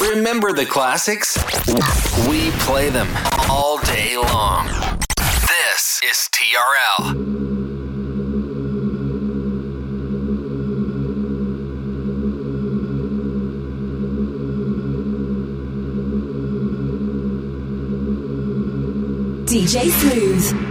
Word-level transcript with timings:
Remember 0.00 0.52
the 0.54 0.64
classics? 0.64 1.36
We 2.26 2.50
play 2.52 2.88
them 2.88 3.08
all 3.50 3.78
day 3.80 4.16
long. 4.16 4.66
This 5.18 6.00
is 6.02 6.28
TRL. 6.32 7.50
DJ 19.44 19.90
Smooth. 19.90 20.69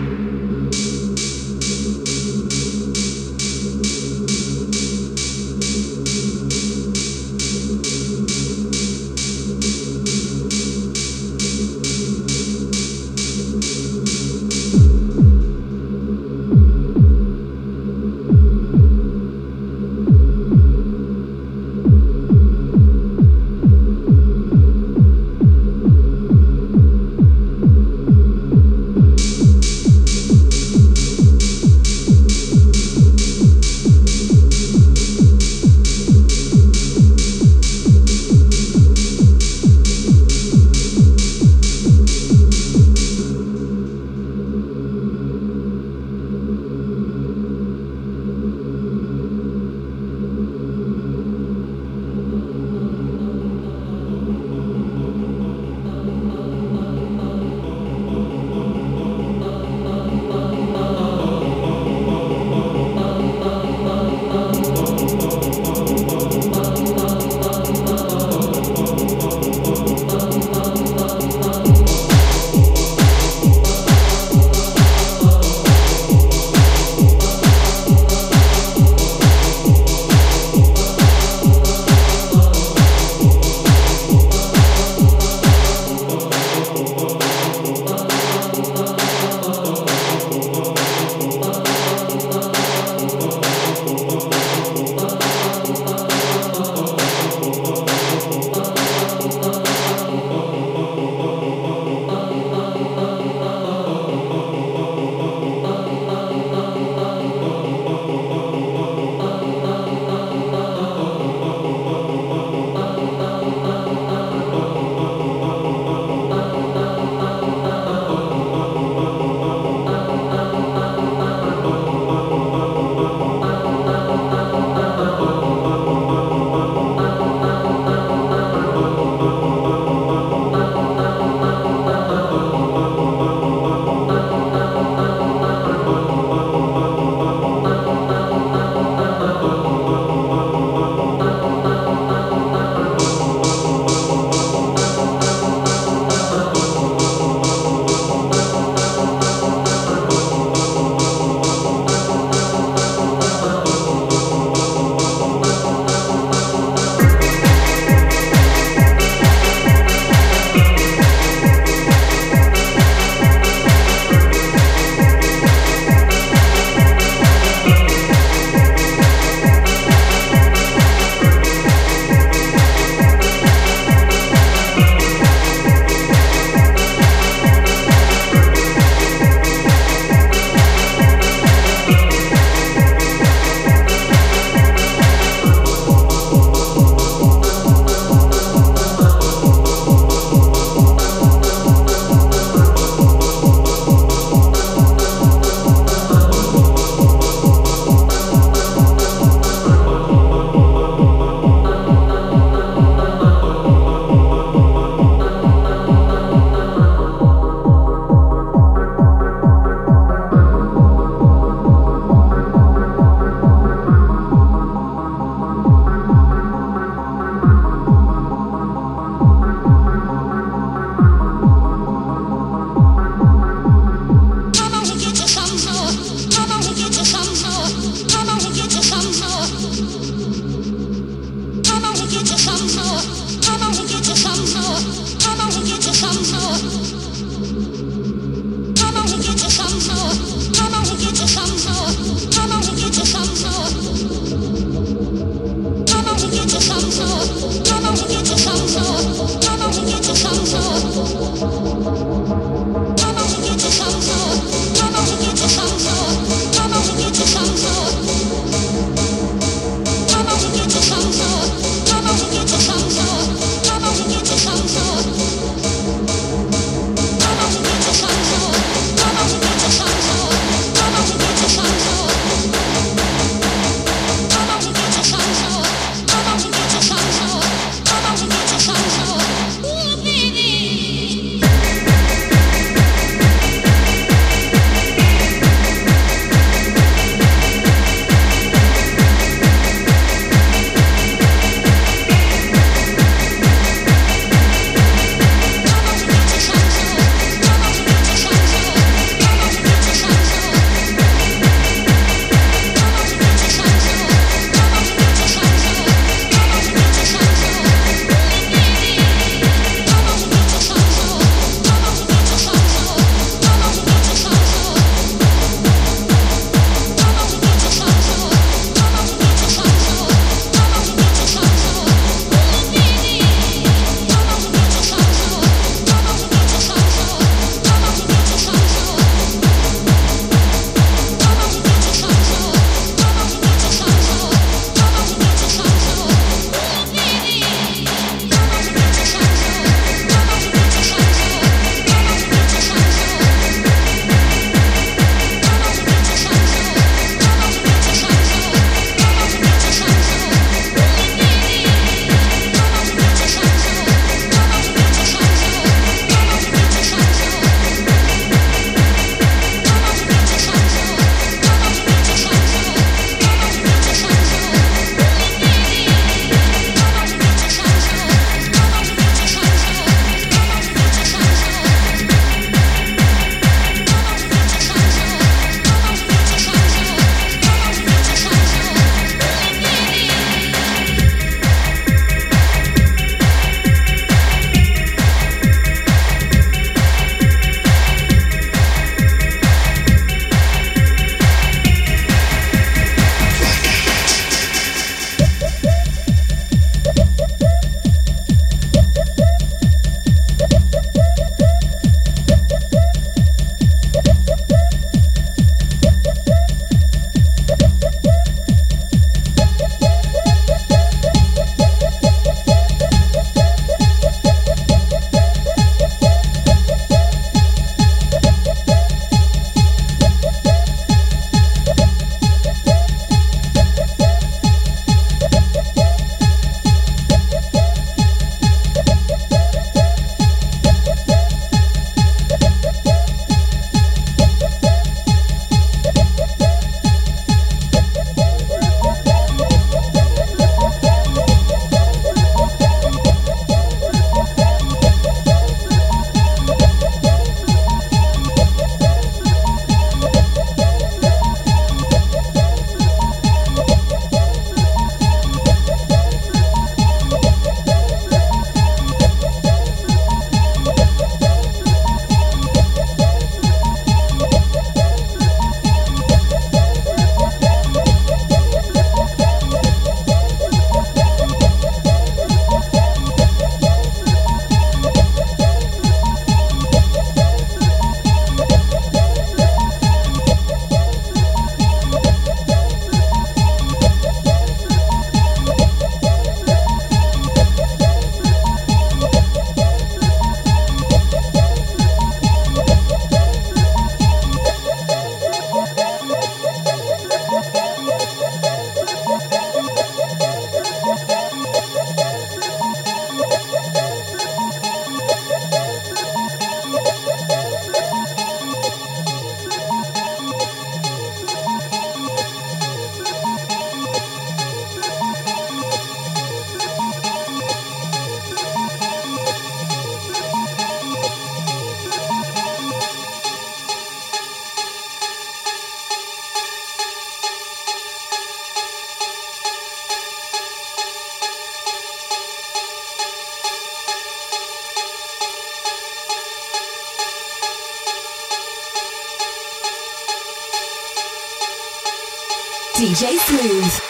DJ 543.00 543.18
Smooth. 543.18 543.88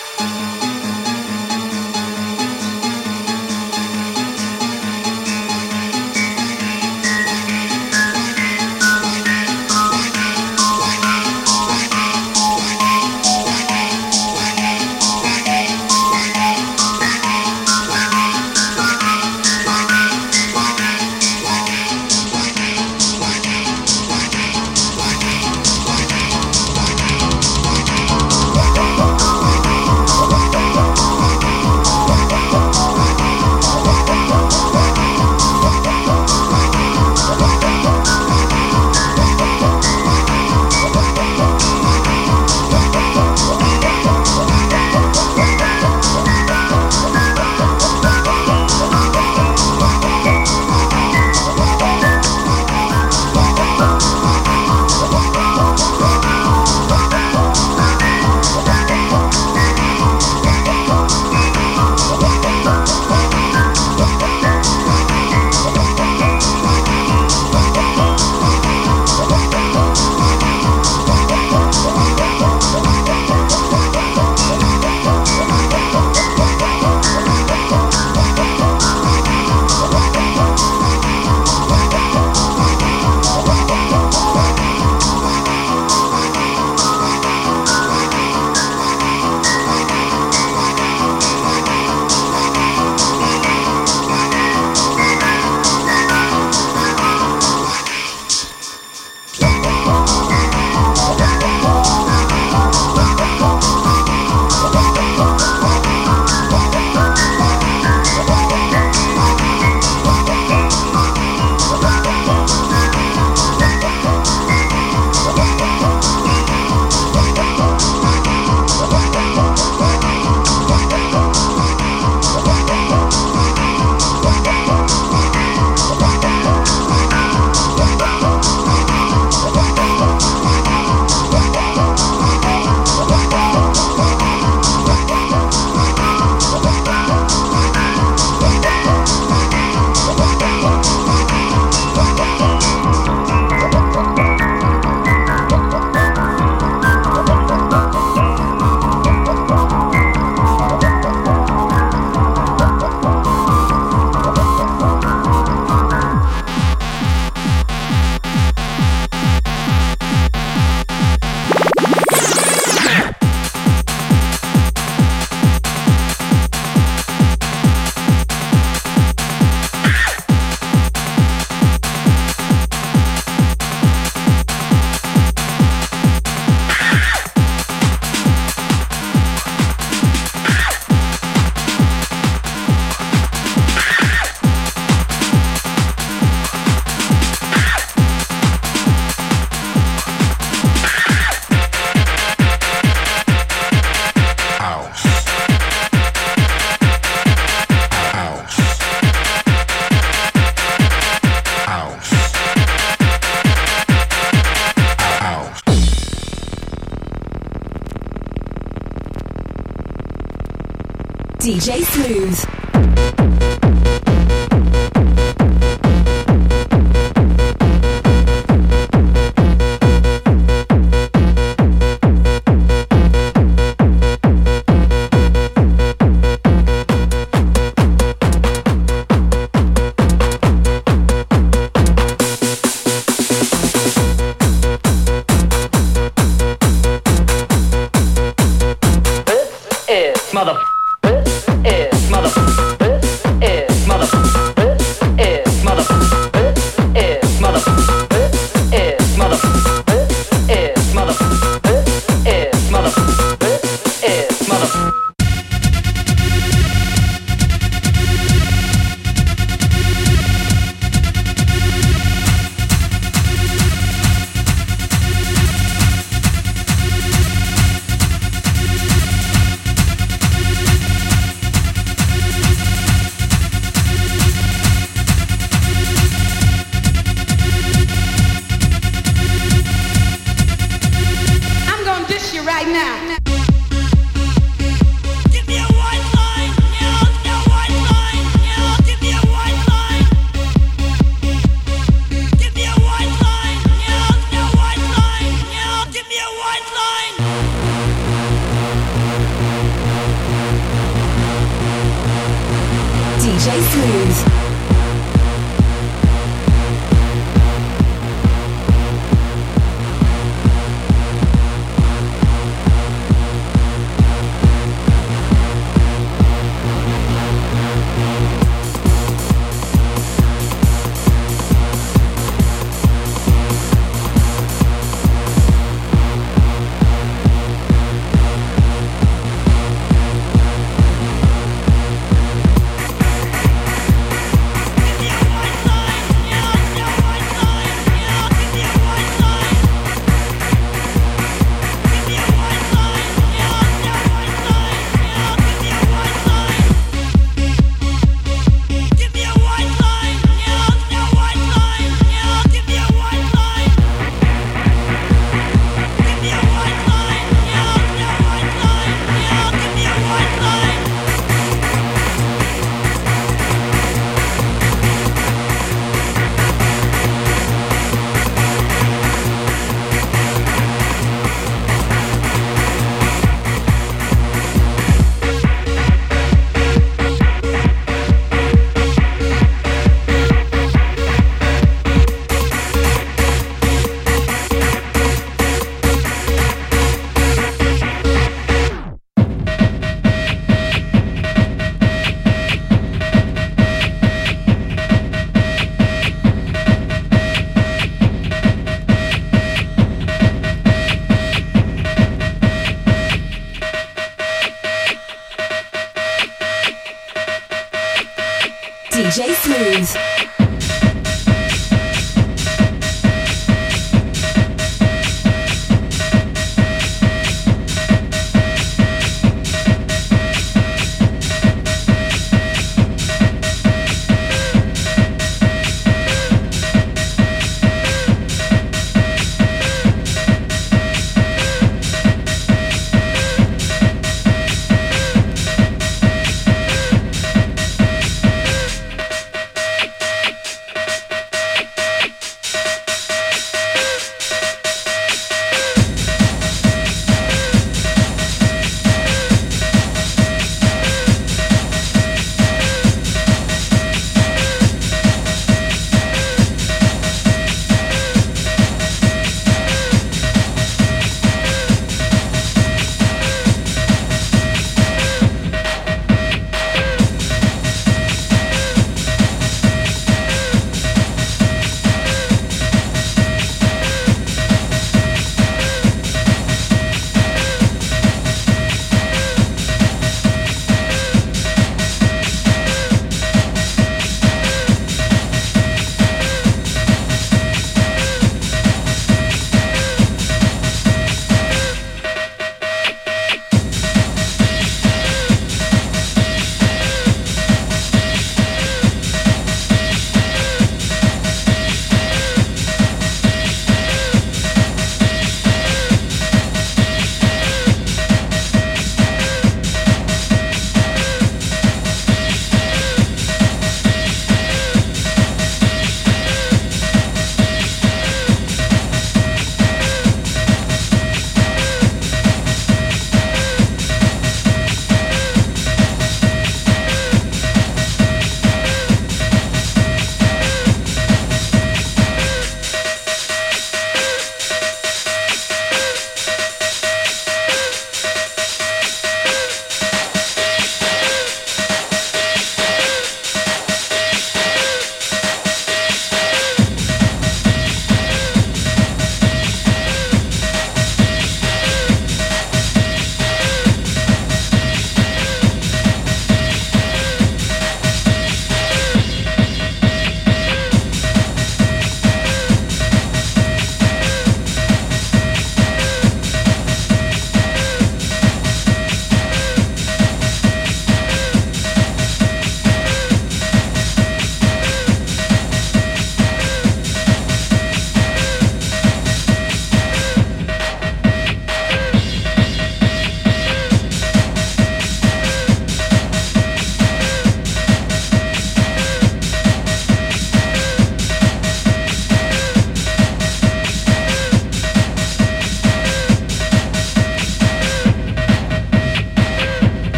DJ 212.10 212.49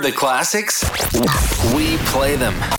the 0.00 0.12
classics? 0.12 0.84
We 1.74 1.96
play 1.98 2.36
them 2.36 2.77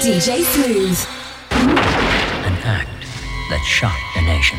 DJ 0.00 0.42
Smooth. 0.42 0.98
An 1.50 2.56
act 2.64 3.04
that 3.50 3.62
shocked 3.66 4.00
the 4.16 4.22
nation. 4.22 4.58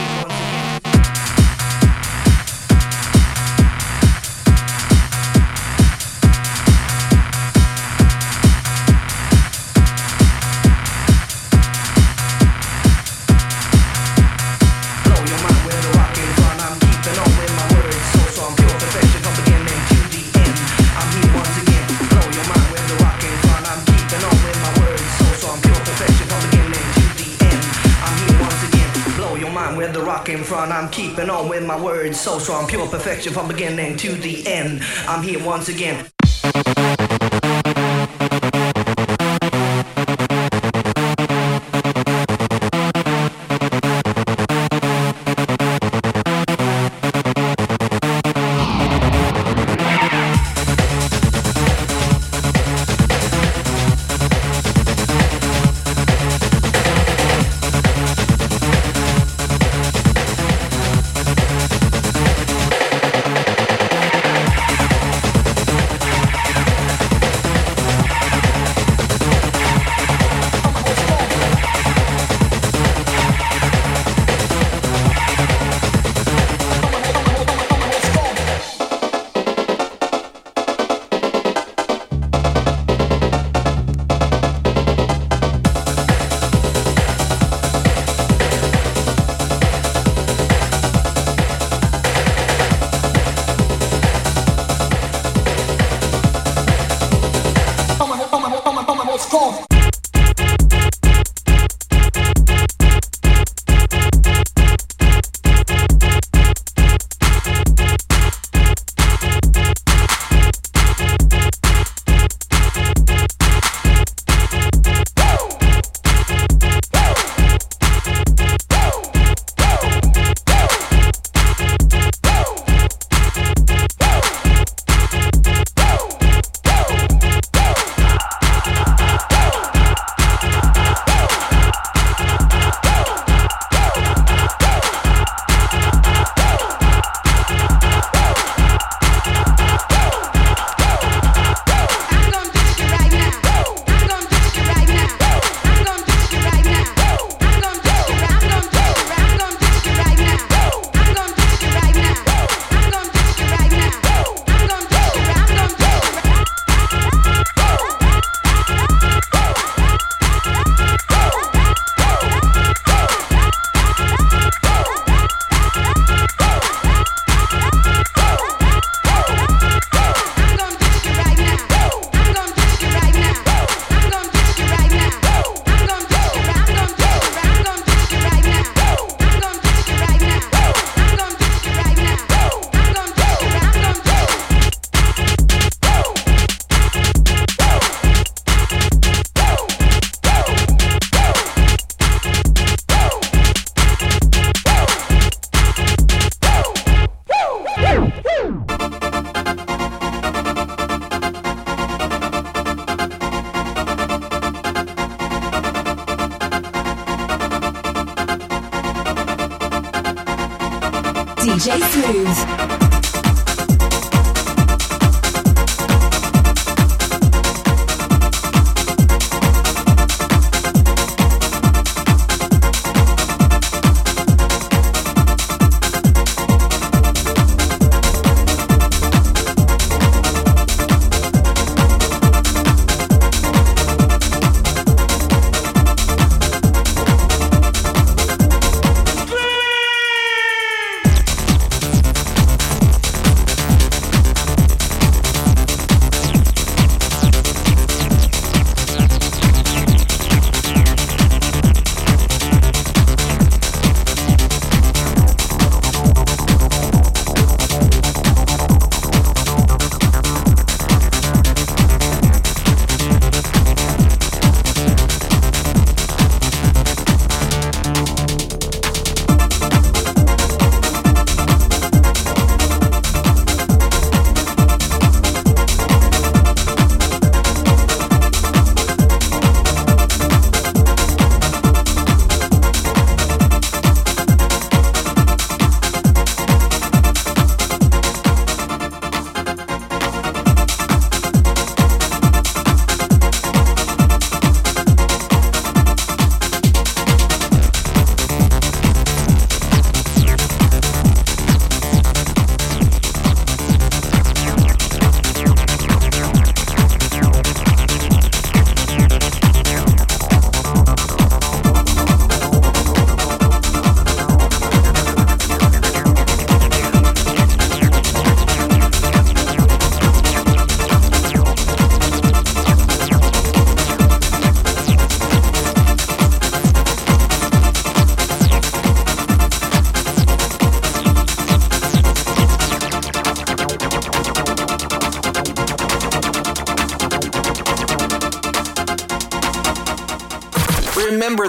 I'm 30.81 30.89
keeping 30.89 31.29
on 31.29 31.47
with 31.47 31.63
my 31.63 31.79
words. 31.79 32.19
So 32.19 32.39
strong, 32.39 32.67
pure 32.67 32.87
perfection 32.87 33.33
from 33.33 33.47
beginning 33.47 33.97
to 33.97 34.13
the 34.13 34.47
end. 34.47 34.81
I'm 35.07 35.21
here 35.21 35.43
once 35.45 35.69
again. 35.69 36.07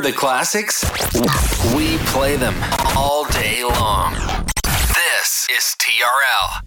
The 0.03 0.13
classics? 0.13 0.83
We 1.75 1.99
play 2.09 2.37
them 2.37 2.55
all 2.97 3.25
day 3.27 3.63
long. 3.63 4.15
This 4.65 5.47
is 5.51 5.77
TRL. 5.79 6.63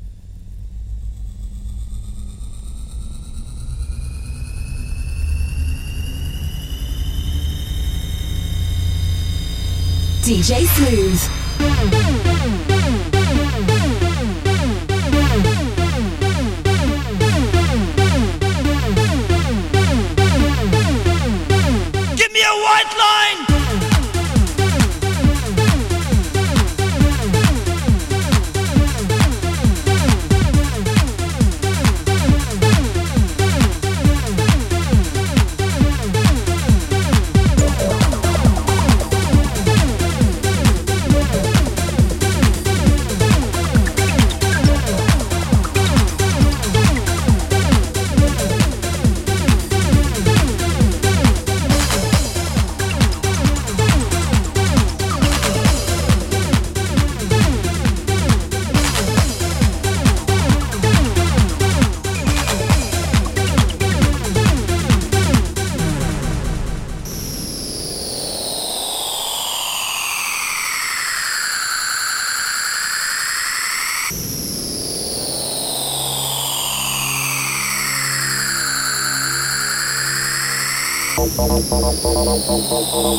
DJ 10.21 10.65
Smooth. 10.65 12.04
me 22.35 22.41
a 22.41 22.55
white 22.65 22.97
lie. 22.97 23.14
Motherfucker! 81.55 83.15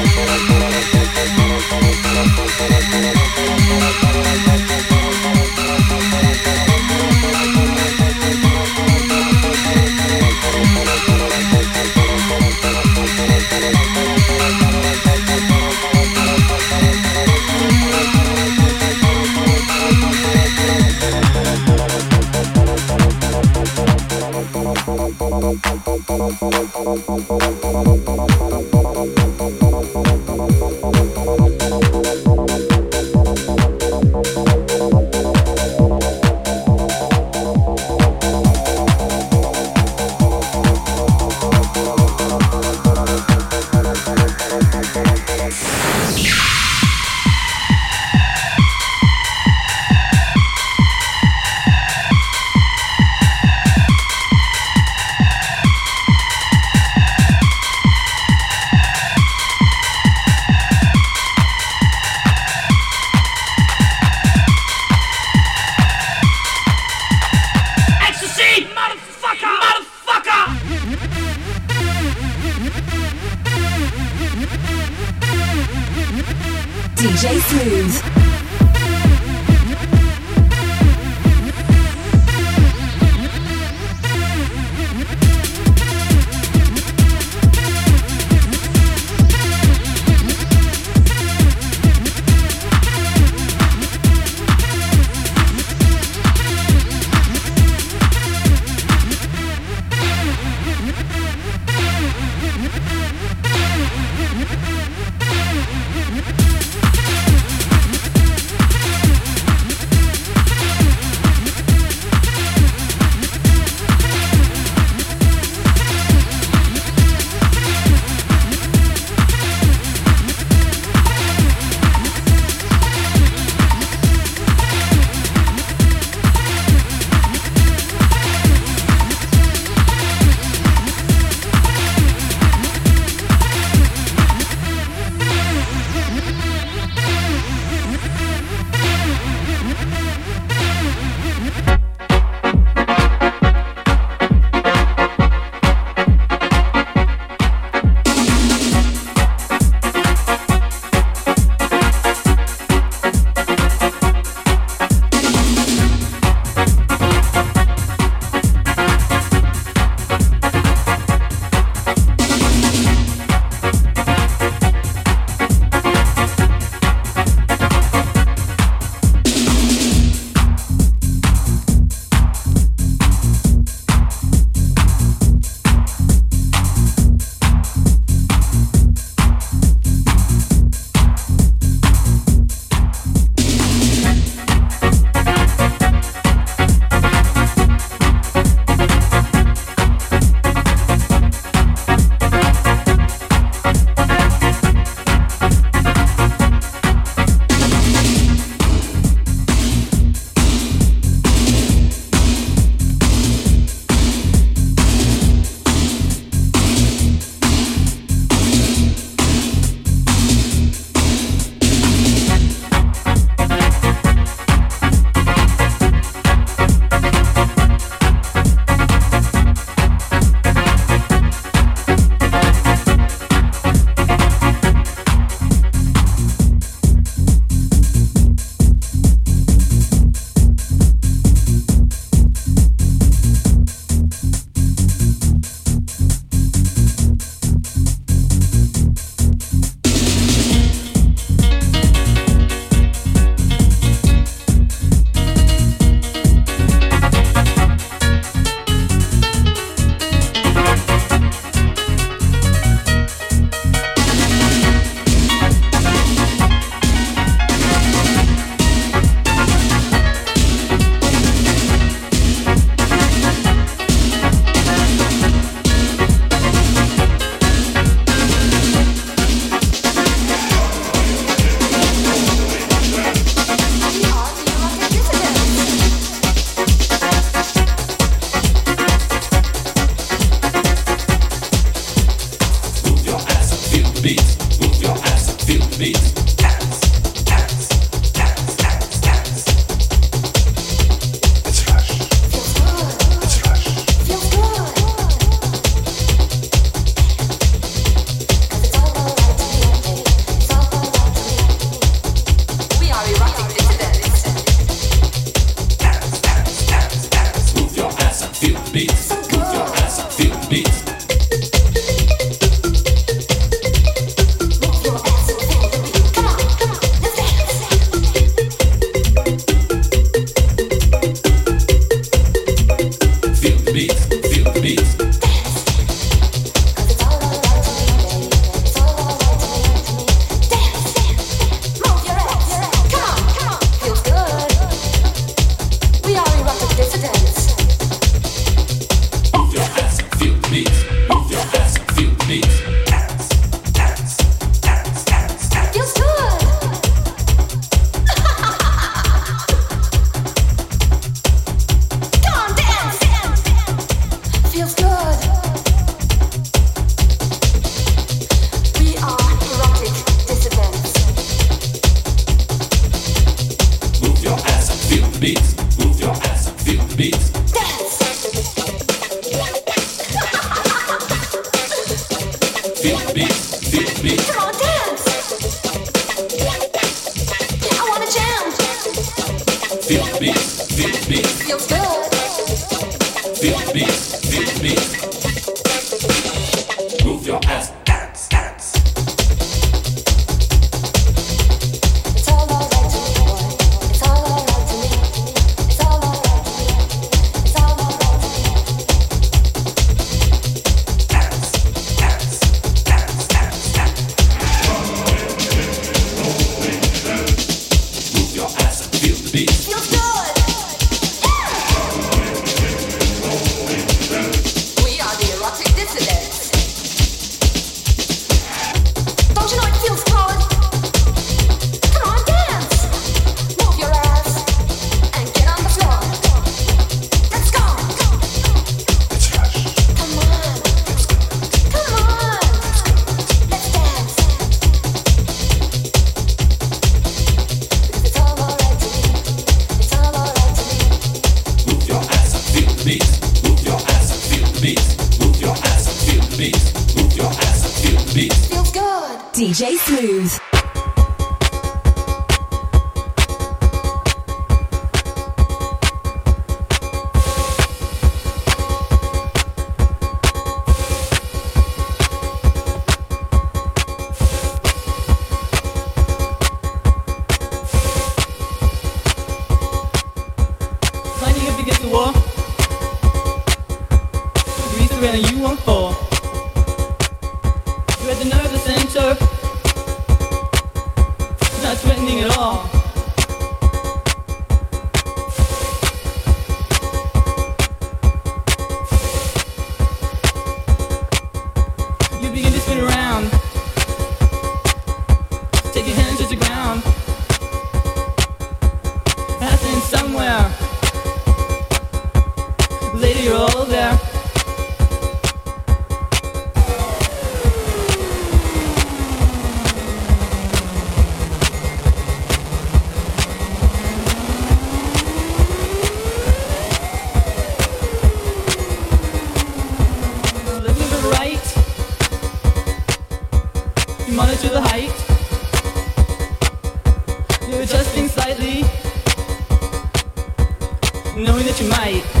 you, 531.61 531.69
might. 531.69 532.20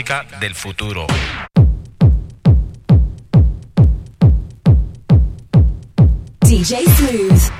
Música 0.00 0.24
del 0.40 0.54
futuro. 0.54 1.06
DJ 6.40 6.86
Smooth. 6.86 7.59